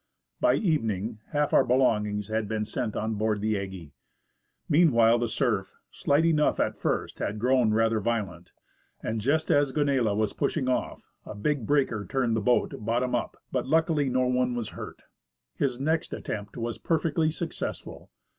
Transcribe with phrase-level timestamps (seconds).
[0.39, 3.93] By evening half our belongings had been sent on board the Aggie.
[4.67, 8.51] Meanwhile the surf, slight enough at first, had grown rather violent,
[9.03, 13.37] and just as Gonella was pushing off, a big breaker turned the boat bottom up;
[13.51, 15.03] but luckily no one was hurt.
[15.53, 18.09] His next attempt was perfectly successful.